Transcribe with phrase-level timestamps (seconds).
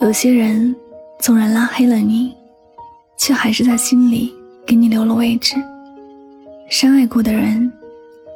[0.00, 0.74] 有些人
[1.20, 2.34] 纵然拉黑了你，
[3.18, 4.34] 却还是在心里
[4.66, 5.54] 给你留了位置。
[6.70, 7.70] 深爱过的人，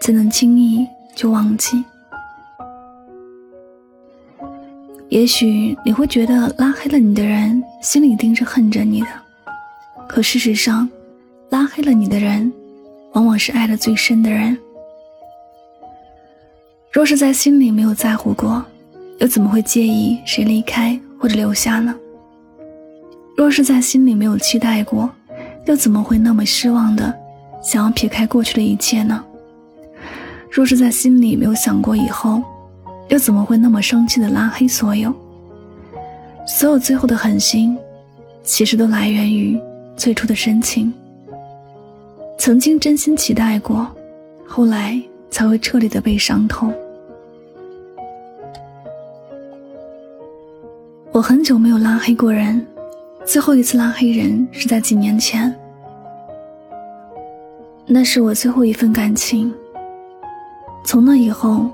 [0.00, 1.82] 怎能轻易就忘记？
[5.08, 9.08] 也许你会觉得拉黑了你的人心里一定是恨着你的，
[10.08, 10.88] 可事实上，
[11.50, 12.52] 拉黑了你的人，
[13.12, 14.56] 往往是爱的最深的人。
[16.96, 18.64] 若是在心里没有在乎过，
[19.18, 20.98] 又怎么会介意谁离开？
[21.18, 21.94] 或者留下呢？
[23.36, 25.10] 若是在心里没有期待过，
[25.66, 27.14] 又怎么会那么失望的
[27.62, 29.22] 想要撇开过去的一切呢？
[30.50, 32.42] 若是在心里没有想过以后，
[33.10, 35.14] 又怎么会那么生气的拉黑所有？
[36.46, 37.76] 所有最后的狠心，
[38.42, 39.60] 其实都来源于
[39.98, 40.90] 最初的深情。
[42.38, 43.86] 曾经真心期待过，
[44.46, 44.98] 后来
[45.30, 46.72] 才会彻底的被伤透。
[51.16, 52.62] 我很久没有拉黑过人，
[53.24, 55.50] 最后一次拉黑人是在几年前。
[57.86, 59.50] 那是我最后一份感情。
[60.84, 61.70] 从那以后，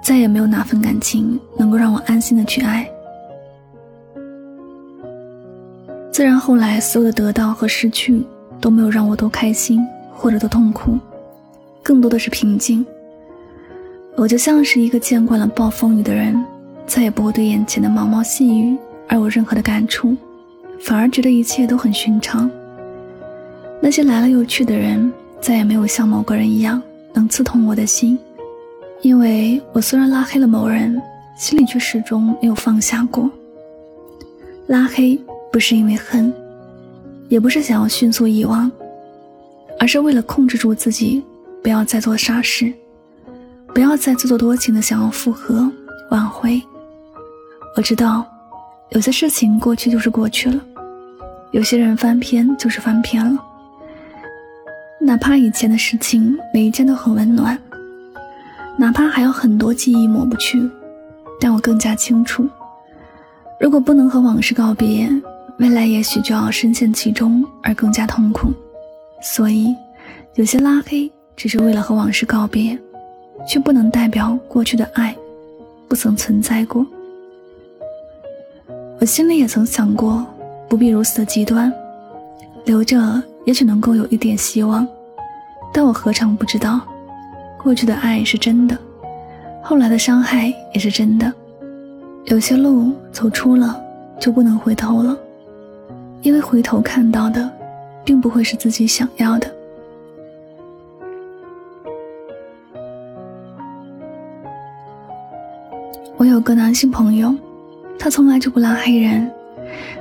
[0.00, 2.88] 再也没有哪份感情能够让我安心的去爱。
[6.12, 8.24] 自然，后来所有的得到和失去
[8.60, 10.96] 都没有让我多开心或者多痛苦，
[11.82, 12.86] 更多的是平静。
[14.14, 16.40] 我就像是一个见惯了暴风雨的人。
[16.92, 18.76] 再也不会对眼前的毛毛细雨
[19.08, 20.14] 而有任何的感触，
[20.78, 22.50] 反而觉得一切都很寻常。
[23.80, 26.82] 那些来了又去的人，再也没有像某个人一样
[27.14, 28.18] 能刺痛我的心，
[29.00, 31.00] 因为我虽然拉黑了某人，
[31.34, 33.30] 心里却始终没有放下过。
[34.66, 35.18] 拉黑
[35.50, 36.30] 不是因为恨，
[37.30, 38.70] 也不是想要迅速遗忘，
[39.78, 41.24] 而是为了控制住自己，
[41.62, 42.70] 不要再做傻事，
[43.72, 45.72] 不要再自作多情的想要复合
[46.10, 46.62] 挽回。
[47.74, 48.24] 我知道，
[48.90, 50.60] 有些事情过去就是过去了，
[51.52, 53.38] 有些人翻篇就是翻篇了。
[55.00, 57.58] 哪怕以前的事情每一件都很温暖，
[58.76, 60.62] 哪怕还有很多记忆抹不去，
[61.40, 62.46] 但我更加清楚，
[63.58, 65.10] 如果不能和往事告别，
[65.58, 68.52] 未来也许就要深陷其中而更加痛苦。
[69.22, 69.74] 所以，
[70.34, 72.78] 有些拉黑只是为了和往事告别，
[73.48, 75.16] 却不能代表过去的爱
[75.88, 76.86] 不曾存在过。
[79.02, 80.24] 我心里也曾想过，
[80.68, 81.72] 不必如此的极端，
[82.64, 84.86] 留着也许能够有一点希望。
[85.72, 86.80] 但我何尝不知道，
[87.60, 88.78] 过去的爱是真的，
[89.60, 91.32] 后来的伤害也是真的。
[92.26, 93.76] 有些路走出了，
[94.20, 95.18] 就不能回头了，
[96.20, 97.50] 因为回头看到的，
[98.04, 99.52] 并不会是自己想要的。
[106.16, 107.34] 我有个男性朋友。
[108.02, 109.30] 他从来就不拉黑人，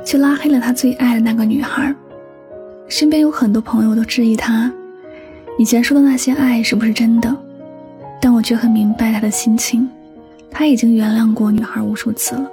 [0.04, 1.94] 却拉黑了他最爱的那个女孩。
[2.88, 4.72] 身边有很多朋友都质疑他，
[5.60, 7.38] 以前说的那些爱是不是真的？
[8.20, 9.88] 但我却很明白他的心情，
[10.50, 12.52] 他已经原谅过女孩无数次了，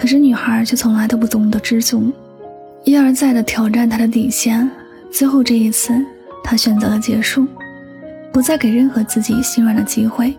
[0.00, 2.10] 可是女孩却从来都不懂得知足，
[2.84, 4.66] 一而再的挑战他的底线。
[5.10, 5.92] 最后这一次，
[6.42, 7.46] 他选择了结束，
[8.32, 10.34] 不再给任何自己心软的机会。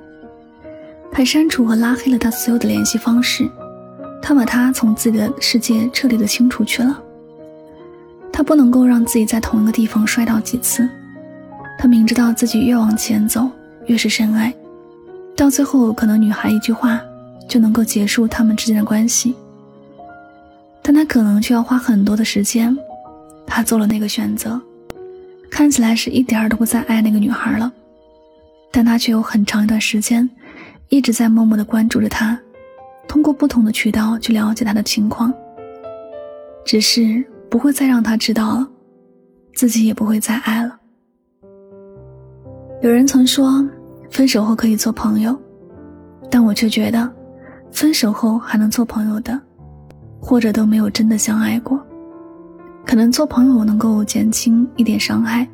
[1.12, 3.48] 他删除和拉黑了他所有的联系方式。
[4.26, 6.98] 他把他从自己的世界彻底的清除去了。
[8.32, 10.90] 他不能够让自己在同一个地方摔倒几次。
[11.78, 13.50] 他明知道自己越往前走
[13.88, 14.54] 越是深爱，
[15.36, 17.02] 到最后可能女孩一句话
[17.50, 19.36] 就能够结束他们之间的关系。
[20.82, 22.76] 但他可能却要花很多的时间。
[23.46, 24.60] 他做了那个选择，
[25.52, 27.72] 看起来是一点儿都不再爱那个女孩了，
[28.72, 30.28] 但他却有很长一段时间
[30.88, 32.40] 一直在默默的关注着她。
[33.08, 35.34] 通过不同的渠道去了解他的情况，
[36.66, 38.68] 只是不会再让他知道了，
[39.56, 40.80] 自己也不会再爱了。
[42.82, 43.66] 有人曾说，
[44.10, 45.40] 分手后可以做朋友，
[46.30, 47.10] 但我却觉得，
[47.72, 49.40] 分手后还能做朋友的，
[50.20, 51.80] 或者都没有真的相爱过。
[52.86, 55.48] 可能做朋友能够减轻一点伤害，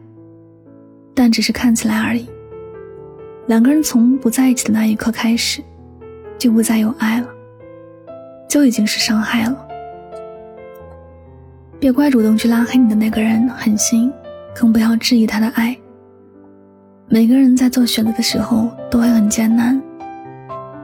[1.13, 2.27] 但只是看起来而已。
[3.45, 5.61] 两个人从不在一起的那一刻开始，
[6.37, 7.27] 就不再有爱了。
[8.49, 9.67] 就已经是伤害了。
[11.79, 14.11] 别怪主动去拉黑你的那个人狠心，
[14.53, 15.73] 更不要质疑他的爱。
[17.07, 19.81] 每个人在做选择的时候都会很艰难，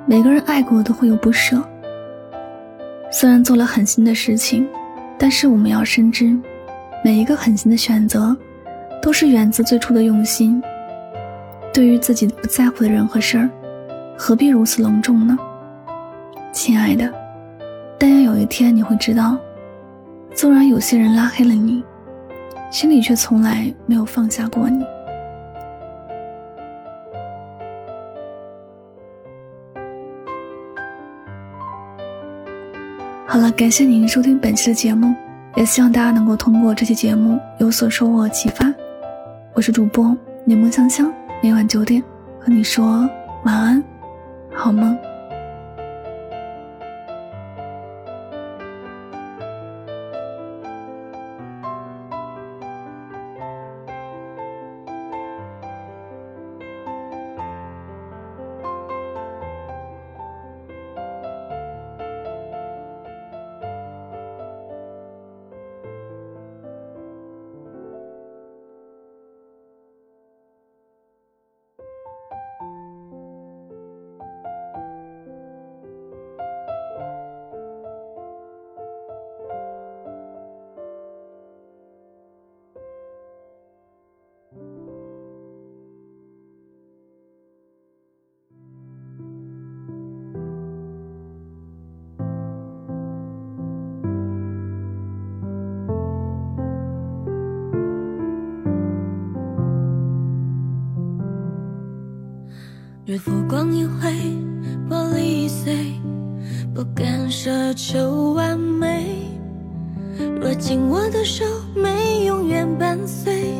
[0.05, 1.61] 每个人爱过都会有不舍。
[3.11, 4.67] 虽然做了狠心的事情，
[5.17, 6.37] 但是我们要深知，
[7.03, 8.35] 每一个狠心的选择，
[9.01, 10.61] 都是源自最初的用心。
[11.73, 13.49] 对于自己不在乎的人和事儿，
[14.17, 15.37] 何必如此隆重呢？
[16.51, 17.13] 亲爱的，
[18.05, 19.35] 但愿有一天你会知道，
[20.35, 21.83] 纵然有些人拉黑了你，
[22.69, 24.85] 心里却从来没有放下过你。
[33.25, 35.11] 好了，感谢您收听本期的节目，
[35.55, 38.71] 也希望大家能够通过这期节目有所收获和启发。
[39.55, 41.11] 我是主播柠檬香香，
[41.41, 42.03] 每晚九点
[42.39, 43.09] 和你说
[43.45, 43.83] 晚安，
[44.53, 44.95] 好梦。
[103.07, 104.09] 若浮光一回，
[104.89, 105.93] 玻璃碎，
[106.73, 109.29] 不敢奢求完美。
[110.41, 113.53] 若紧握的手没永远伴随，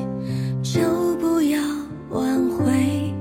[0.63, 0.81] 就
[1.19, 1.61] 不要
[2.09, 3.13] 挽回。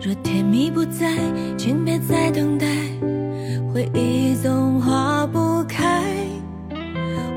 [0.00, 1.16] 若甜蜜不在，
[1.58, 2.68] 请别再等待，
[3.74, 6.04] 回忆总化不开。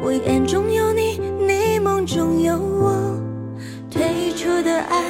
[0.03, 3.19] 我眼中有你，你梦中有我，
[3.89, 5.03] 退出的爱，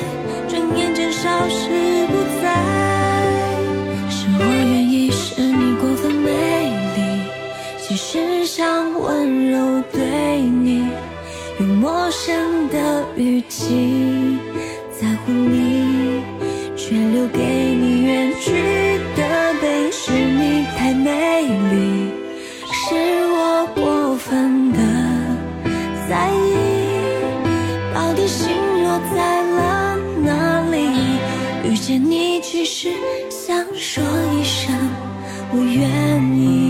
[12.09, 14.39] 陌生的语气
[14.89, 16.23] 在乎你，
[16.75, 19.91] 却留给你远去的背影。
[19.91, 22.09] 是你太美丽，
[22.71, 22.95] 是
[23.27, 24.79] 我过分的
[26.09, 26.55] 在意。
[27.93, 28.47] 到底心
[28.81, 29.95] 落在了
[30.25, 30.89] 哪里？
[31.63, 32.89] 遇见你，只是
[33.29, 34.03] 想说
[34.33, 34.73] 一声
[35.51, 36.68] 我愿意。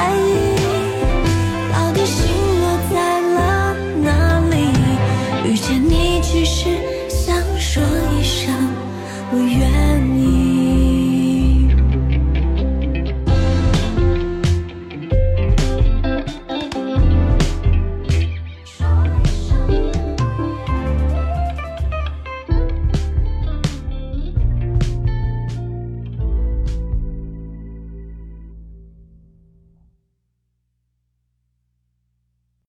[0.00, 0.29] 爱